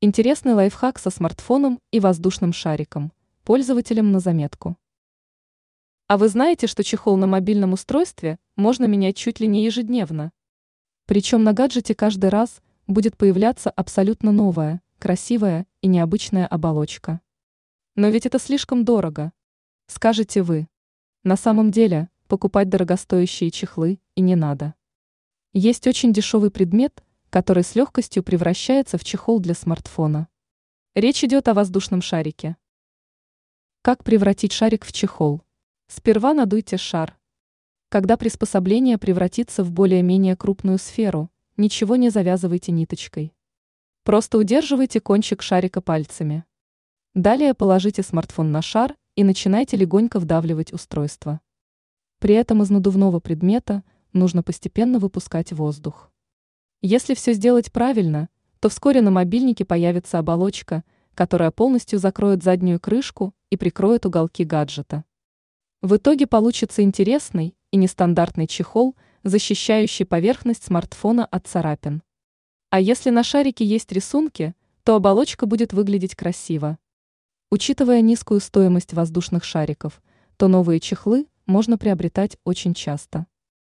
Интересный 0.00 0.54
лайфхак 0.54 0.96
со 0.96 1.10
смартфоном 1.10 1.80
и 1.90 1.98
воздушным 1.98 2.52
шариком. 2.52 3.12
Пользователям 3.42 4.12
на 4.12 4.20
заметку. 4.20 4.76
А 6.06 6.18
вы 6.18 6.28
знаете, 6.28 6.68
что 6.68 6.84
чехол 6.84 7.16
на 7.16 7.26
мобильном 7.26 7.72
устройстве 7.72 8.38
можно 8.54 8.84
менять 8.84 9.16
чуть 9.16 9.40
ли 9.40 9.48
не 9.48 9.64
ежедневно? 9.64 10.30
Причем 11.06 11.42
на 11.42 11.52
гаджете 11.52 11.96
каждый 11.96 12.30
раз 12.30 12.62
будет 12.86 13.16
появляться 13.16 13.70
абсолютно 13.70 14.30
новая, 14.30 14.82
красивая 15.00 15.66
и 15.80 15.88
необычная 15.88 16.46
оболочка. 16.46 17.20
Но 17.96 18.08
ведь 18.08 18.24
это 18.24 18.38
слишком 18.38 18.84
дорого. 18.84 19.32
Скажете 19.88 20.42
вы. 20.42 20.68
На 21.24 21.36
самом 21.36 21.72
деле, 21.72 22.08
покупать 22.28 22.68
дорогостоящие 22.68 23.50
чехлы 23.50 23.98
и 24.14 24.20
не 24.20 24.36
надо. 24.36 24.74
Есть 25.52 25.88
очень 25.88 26.12
дешевый 26.12 26.52
предмет, 26.52 27.02
который 27.30 27.62
с 27.62 27.74
легкостью 27.74 28.22
превращается 28.22 28.98
в 28.98 29.04
чехол 29.04 29.40
для 29.40 29.54
смартфона. 29.54 30.28
Речь 30.94 31.22
идет 31.24 31.48
о 31.48 31.54
воздушном 31.54 32.02
шарике. 32.02 32.56
Как 33.82 34.02
превратить 34.04 34.52
шарик 34.52 34.84
в 34.84 34.92
чехол? 34.92 35.42
Сперва 35.86 36.34
надуйте 36.34 36.76
шар. 36.76 37.18
Когда 37.88 38.16
приспособление 38.16 38.98
превратится 38.98 39.64
в 39.64 39.70
более-менее 39.70 40.36
крупную 40.36 40.78
сферу, 40.78 41.30
ничего 41.56 41.96
не 41.96 42.10
завязывайте 42.10 42.72
ниточкой. 42.72 43.32
Просто 44.04 44.38
удерживайте 44.38 45.00
кончик 45.00 45.42
шарика 45.42 45.80
пальцами. 45.80 46.44
Далее 47.14 47.54
положите 47.54 48.02
смартфон 48.02 48.52
на 48.52 48.62
шар 48.62 48.94
и 49.16 49.24
начинайте 49.24 49.76
легонько 49.76 50.18
вдавливать 50.18 50.72
устройство. 50.72 51.40
При 52.18 52.34
этом 52.34 52.62
из 52.62 52.70
надувного 52.70 53.20
предмета 53.20 53.84
нужно 54.12 54.42
постепенно 54.42 54.98
выпускать 54.98 55.52
воздух. 55.52 56.10
Если 56.80 57.14
все 57.14 57.32
сделать 57.32 57.72
правильно, 57.72 58.28
то 58.60 58.68
вскоре 58.68 59.00
на 59.00 59.10
мобильнике 59.10 59.64
появится 59.64 60.20
оболочка, 60.20 60.84
которая 61.14 61.50
полностью 61.50 61.98
закроет 61.98 62.44
заднюю 62.44 62.78
крышку 62.78 63.34
и 63.50 63.56
прикроет 63.56 64.06
уголки 64.06 64.44
гаджета. 64.44 65.04
В 65.82 65.96
итоге 65.96 66.28
получится 66.28 66.82
интересный 66.82 67.56
и 67.72 67.76
нестандартный 67.76 68.46
чехол, 68.46 68.94
защищающий 69.24 70.06
поверхность 70.06 70.64
смартфона 70.64 71.26
от 71.26 71.48
царапин. 71.48 72.02
А 72.70 72.80
если 72.80 73.10
на 73.10 73.24
шарике 73.24 73.64
есть 73.64 73.90
рисунки, 73.90 74.54
то 74.84 74.94
оболочка 74.94 75.46
будет 75.46 75.72
выглядеть 75.72 76.14
красиво. 76.14 76.78
Учитывая 77.50 78.02
низкую 78.02 78.38
стоимость 78.38 78.92
воздушных 78.92 79.42
шариков, 79.42 80.00
то 80.36 80.46
новые 80.46 80.78
чехлы 80.78 81.26
можно 81.46 81.76
приобретать 81.76 82.38
очень 82.44 82.74
часто. 82.74 83.26